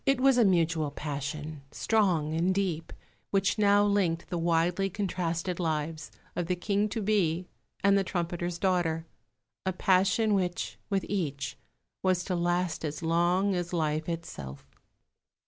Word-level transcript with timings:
It 0.03 0.19
was 0.19 0.39
a 0.39 0.43
mutual 0.45 0.89
passion, 0.89 1.61
strong 1.69 2.33
and 2.33 2.55
deep, 2.55 2.91
which 3.29 3.59
now 3.59 3.85
linked 3.85 4.31
the 4.31 4.37
widely 4.39 4.89
contrasted 4.89 5.59
lives 5.59 6.09
of 6.35 6.47
the 6.47 6.55
King 6.55 6.89
to 6.89 7.03
be 7.03 7.45
and 7.83 7.95
the 7.95 8.03
trumpeter's 8.03 8.57
daughter 8.57 9.05
a 9.63 9.71
passion 9.71 10.33
which, 10.33 10.79
with 10.89 11.05
each, 11.07 11.55
was 12.01 12.23
to 12.23 12.35
last 12.35 12.83
as 12.83 13.03
long 13.03 13.53
as 13.53 13.73
life 13.73 14.09
itself. 14.09 14.65